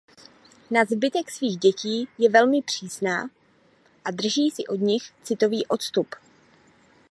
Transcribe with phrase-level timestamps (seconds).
[0.71, 3.29] Na zbytek svých dětí je velmi přísná
[4.05, 6.15] a drží si od nich citový odstup.